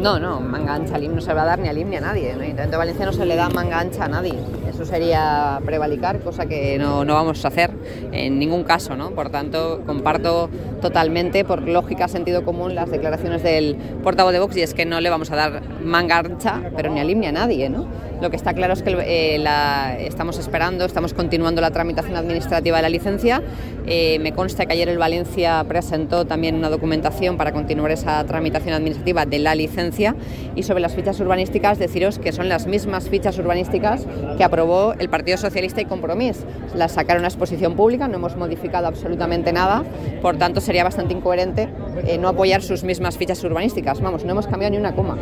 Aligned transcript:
No, 0.00 0.18
no, 0.18 0.40
manga 0.40 0.74
ancha 0.74 0.94
al 0.94 1.14
no 1.14 1.20
se 1.20 1.34
va 1.34 1.42
a 1.42 1.44
dar 1.44 1.58
ni 1.58 1.68
al 1.68 1.76
IM 1.76 1.90
ni 1.90 1.96
a 1.96 2.00
nadie. 2.00 2.34
¿no? 2.34 2.42
Intento 2.42 2.78
Valencia 2.78 3.04
no 3.04 3.12
se 3.12 3.26
le 3.26 3.36
da 3.36 3.50
manga 3.50 3.78
ancha 3.78 4.06
a 4.06 4.08
nadie. 4.08 4.38
Eso 4.70 4.84
sería 4.84 5.60
prevalicar, 5.64 6.20
cosa 6.20 6.46
que 6.46 6.78
no, 6.78 7.04
no, 7.04 7.14
vamos 7.14 7.44
a 7.44 7.48
hacer 7.48 7.70
en 8.12 8.38
ningún 8.38 8.62
caso. 8.62 8.96
¿no? 8.96 9.10
Por 9.10 9.30
tanto, 9.30 9.82
comparto 9.84 10.48
totalmente, 10.80 11.44
por 11.44 11.66
lógica, 11.68 12.08
sentido 12.08 12.44
común, 12.44 12.74
las 12.74 12.90
declaraciones 12.90 13.42
del 13.42 13.76
portavoz 14.02 14.32
de 14.32 14.38
Vox 14.38 14.56
y 14.56 14.62
es 14.62 14.74
que 14.74 14.86
no 14.86 15.00
le 15.00 15.10
vamos 15.10 15.30
a 15.30 15.36
dar 15.36 15.62
manga 15.82 16.18
ancha, 16.18 16.62
pero 16.76 16.90
ni 16.90 17.00
al 17.00 17.10
IM 17.10 17.20
ni 17.20 17.26
a 17.26 17.32
nadie. 17.32 17.68
¿no? 17.68 17.86
Lo 18.20 18.30
que 18.30 18.36
está 18.36 18.52
claro 18.52 18.74
es 18.74 18.82
que 18.82 18.96
eh, 19.06 19.38
la, 19.38 19.96
estamos 19.98 20.38
esperando, 20.38 20.84
estamos 20.84 21.14
continuando 21.14 21.60
la 21.60 21.70
tramitación 21.70 22.16
administrativa 22.16 22.76
de 22.76 22.82
la 22.82 22.88
licencia. 22.90 23.42
Eh, 23.86 24.18
me 24.20 24.32
consta 24.32 24.66
que 24.66 24.74
ayer 24.74 24.88
el 24.88 24.98
Valencia 24.98 25.64
presentó 25.66 26.26
también 26.26 26.54
una 26.54 26.68
documentación 26.68 27.36
para 27.36 27.52
continuar 27.52 27.90
esa 27.90 28.22
tramitación 28.24 28.74
administrativa 28.74 29.24
de 29.24 29.38
la 29.38 29.54
licencia 29.54 30.14
y 30.54 30.62
sobre 30.62 30.80
las 30.80 30.94
fichas 30.94 31.18
urbanísticas 31.18 31.78
deciros 31.78 32.18
que 32.18 32.32
son 32.32 32.48
las 32.48 32.66
mismas 32.66 33.08
fichas 33.08 33.38
urbanísticas 33.38 34.06
que 34.36 34.44
el 34.98 35.08
Partido 35.08 35.38
Socialista 35.38 35.80
y 35.80 35.86
Compromís. 35.86 36.44
Las 36.74 36.92
sacaron 36.92 37.24
a 37.24 37.28
exposición 37.28 37.76
pública, 37.76 38.08
no 38.08 38.16
hemos 38.16 38.36
modificado 38.36 38.86
absolutamente 38.86 39.52
nada, 39.52 39.84
por 40.20 40.36
tanto 40.36 40.60
sería 40.60 40.84
bastante 40.84 41.14
incoherente 41.14 41.68
eh, 42.06 42.18
no 42.18 42.28
apoyar 42.28 42.62
sus 42.62 42.84
mismas 42.84 43.16
fichas 43.16 43.42
urbanísticas. 43.44 44.00
Vamos, 44.00 44.24
no 44.24 44.32
hemos 44.32 44.46
cambiado 44.46 44.72
ni 44.72 44.78
una 44.78 44.94
coma. 44.94 45.16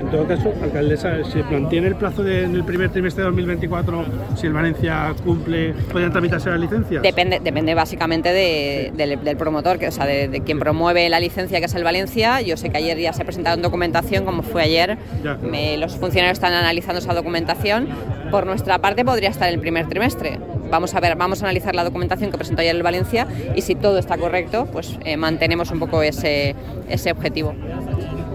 En 0.00 0.10
todo 0.10 0.26
caso, 0.26 0.52
alcaldesa, 0.62 1.24
¿se 1.24 1.42
mantiene 1.44 1.88
el 1.88 1.96
plazo 1.96 2.22
de, 2.22 2.44
en 2.44 2.54
el 2.54 2.64
primer 2.64 2.90
trimestre 2.90 3.22
de 3.22 3.30
2024 3.30 4.04
si 4.36 4.46
el 4.46 4.52
Valencia 4.52 5.14
cumple, 5.24 5.74
podrían 5.90 6.12
tramitarse 6.12 6.50
las 6.50 6.60
licencias? 6.60 7.02
Depende, 7.02 7.40
depende 7.40 7.74
básicamente 7.74 8.32
de, 8.32 8.92
del, 8.96 9.22
del, 9.22 9.36
promotor, 9.36 9.78
que, 9.78 9.88
o 9.88 9.92
sea, 9.92 10.06
de, 10.06 10.28
de, 10.28 10.40
quien 10.40 10.58
promueve 10.58 11.08
la 11.08 11.20
licencia, 11.20 11.58
que 11.58 11.66
es 11.66 11.74
el 11.74 11.84
Valencia. 11.84 12.40
Yo 12.40 12.56
sé 12.56 12.70
que 12.70 12.78
ayer 12.78 12.98
ya 12.98 13.12
se 13.12 13.22
ha 13.22 13.24
presentado 13.24 13.56
documentación, 13.62 14.24
como 14.24 14.42
fue 14.42 14.62
ayer. 14.62 14.98
Me, 15.42 15.76
los 15.78 15.96
funcionarios 15.96 16.36
están 16.36 16.52
analizando 16.52 16.98
esa 16.98 17.14
documentación. 17.14 17.88
Por 18.30 18.46
nuestra 18.46 18.78
parte 18.78 19.04
podría 19.04 19.30
estar 19.30 19.48
en 19.48 19.54
el 19.54 19.60
primer 19.60 19.88
trimestre. 19.88 20.38
Vamos 20.72 20.94
a 20.94 21.00
ver, 21.00 21.16
vamos 21.16 21.42
a 21.42 21.44
analizar 21.44 21.74
la 21.74 21.84
documentación 21.84 22.30
que 22.30 22.38
presentó 22.38 22.62
ayer 22.62 22.74
el 22.74 22.82
Valencia 22.82 23.26
y 23.54 23.60
si 23.60 23.74
todo 23.74 23.98
está 23.98 24.16
correcto, 24.16 24.66
pues 24.72 24.96
eh, 25.04 25.18
mantenemos 25.18 25.70
un 25.70 25.78
poco 25.78 26.02
ese, 26.02 26.56
ese 26.88 27.10
objetivo. 27.12 27.54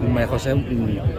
María 0.01 0.27
José, 0.27 0.55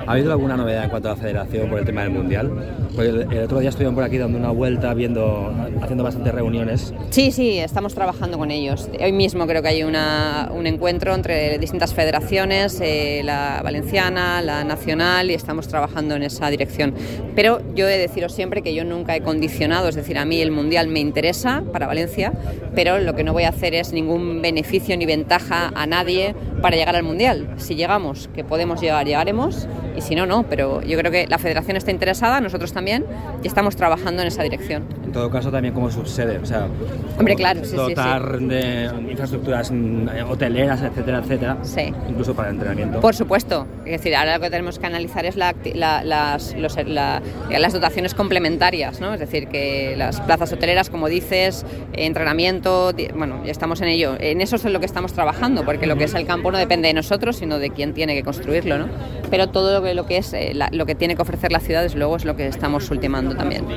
¿ha 0.07 0.13
habido 0.13 0.33
alguna 0.33 0.57
novedad 0.57 0.85
en 0.85 0.91
cuanto 0.91 1.09
a 1.09 1.13
la 1.13 1.17
federación 1.17 1.69
por 1.69 1.79
el 1.79 1.85
tema 1.85 2.03
del 2.03 2.11
Mundial? 2.11 2.51
Porque 2.95 3.11
el, 3.11 3.33
el, 3.33 3.45
otro 3.45 3.61
día 3.61 3.69
estuvieron 3.69 3.95
por 3.95 4.05
aquí 4.05 4.19
dando 4.19 4.39
una 4.39 4.51
vuelta, 4.51 4.93
viendo, 4.95 5.53
haciendo 5.81 6.05
bastantes 6.05 6.35
reuniones. 6.35 6.95
Sí, 7.11 7.31
sí, 7.31 7.59
estamos 7.59 7.95
trabajando 7.95 8.39
con 8.39 8.51
ellos. 8.51 8.89
Hoy 9.01 9.13
mismo 9.13 9.47
creo 9.47 9.63
que 9.63 9.69
hay 9.69 9.83
una, 9.83 10.51
un 10.55 10.67
encuentro 10.67 11.15
entre 11.15 11.59
distintas 11.59 11.95
federaciones, 11.95 12.81
eh, 12.81 13.23
la 13.25 13.61
valenciana, 13.63 14.41
la 14.43 14.65
nacional, 14.65 15.31
y 15.31 15.35
estamos 15.35 15.69
trabajando 15.69 16.17
en 16.17 16.23
esa 16.23 16.49
dirección. 16.51 16.95
Pero 17.35 17.61
yo 17.75 17.87
he 17.89 17.93
de 17.93 17.99
deciros 17.99 18.33
siempre 18.33 18.63
que 18.63 18.75
yo 18.75 18.85
nunca 18.85 19.15
he 19.17 19.21
condicionado, 19.21 19.89
es 19.89 19.95
decir, 19.95 20.19
a 20.19 20.25
mí 20.25 20.41
el 20.41 20.51
Mundial 20.51 20.89
me 20.89 21.01
interesa 21.01 21.63
para 21.73 21.87
Valencia, 21.87 22.33
pero 22.75 22.99
lo 22.99 23.15
que 23.15 23.25
no 23.25 23.33
voy 23.33 23.45
a 23.45 23.51
hacer 23.51 23.75
es 23.75 23.93
ningún 23.93 24.43
beneficio 24.43 24.97
ni 24.97 25.07
ventaja 25.07 25.73
a 25.75 25.87
nadie 25.87 26.35
para 26.61 26.77
llegar 26.77 26.97
al 26.97 27.03
Mundial. 27.03 27.49
Si 27.57 27.75
llegamos, 27.75 28.29
que 28.35 28.45
podemos 28.45 28.81
llegar, 28.81 29.07
llegaremos, 29.07 29.69
y 29.97 30.01
si 30.01 30.15
no, 30.15 30.27
no. 30.27 30.45
Pero 30.49 30.83
yo 30.83 30.99
creo 30.99 31.11
que 31.11 31.27
la 31.27 31.39
federación 31.39 31.77
está 31.77 31.91
interesada, 31.91 32.41
nosotros 32.41 32.73
también, 32.73 33.05
y 33.43 33.47
estamos 33.47 33.77
trabajando 33.77 34.23
en 34.23 34.29
esa 34.29 34.43
dirección. 34.43 34.87
En 35.09 35.15
todo 35.15 35.31
caso, 35.31 35.51
también 35.51 35.73
como 35.73 35.91
subsede, 35.91 36.37
o 36.37 36.45
sea, 36.45 36.69
Hombre, 37.19 37.35
claro, 37.35 37.65
sí, 37.65 37.75
dotar 37.75 38.33
sí, 38.33 38.39
sí. 38.41 38.45
de 38.45 38.91
infraestructuras 39.09 39.73
hoteleras, 40.29 40.83
etcétera, 40.83 41.21
etcétera, 41.21 41.57
sí. 41.63 41.95
incluso 42.11 42.35
para 42.35 42.51
el 42.51 42.57
entrenamiento. 42.57 43.01
Por 43.01 43.15
supuesto, 43.15 43.67
es 43.87 43.93
decir, 43.93 44.15
ahora 44.15 44.37
lo 44.37 44.43
que 44.43 44.51
tenemos 44.51 44.79
que 44.79 44.85
analizar 44.85 45.25
es 45.25 45.37
la, 45.37 45.55
la, 45.75 46.05
las, 46.05 46.55
los, 46.59 46.77
la, 46.87 47.23
las 47.49 47.73
dotaciones 47.73 48.13
complementarias, 48.13 49.01
¿no? 49.01 49.15
Es 49.15 49.21
decir, 49.21 49.49
que 49.49 49.95
las 49.97 50.21
plazas 50.21 50.53
hoteleras, 50.53 50.91
como 50.91 51.09
dices, 51.09 51.65
entrenamiento, 51.95 52.93
bueno, 53.17 53.43
ya 53.47 53.51
estamos 53.51 53.81
en 53.81 53.89
ello. 53.89 54.15
En 54.21 54.43
eso 54.43 54.57
es 54.57 54.65
en 54.67 54.75
lo 54.75 54.81
que 54.81 54.87
estamos 54.87 55.15
trabajando, 55.15 55.65
porque 55.65 55.87
lo 55.87 55.97
que 55.97 56.05
es 56.05 56.13
el 56.13 56.27
campo 56.27 56.53
no 56.53 56.59
depende 56.59 56.89
de 56.89 56.95
nosotros, 56.95 57.37
sino 57.37 57.59
de 57.59 57.71
quién 57.71 57.95
tiene 57.95 58.15
que 58.15 58.25
construirlo, 58.25 58.77
¿no? 58.77 58.89
Pero 59.31 59.49
todo 59.49 59.73
lo 59.73 59.83
que, 59.83 59.95
lo 59.95 60.05
que 60.05 60.19
es 60.19 60.35
eh, 60.35 60.53
lo 60.71 60.85
que 60.85 60.95
tiene 60.95 61.17
que 61.17 61.23
ofrecer 61.23 61.51
la 61.51 61.61
ciudad, 61.61 61.83
desde 61.83 61.99
luego, 61.99 62.17
es 62.17 62.27
lo 62.27 62.37
que 62.37 62.47
estamos 62.47 62.91
ultimando 62.91 63.35
también. 63.35 63.65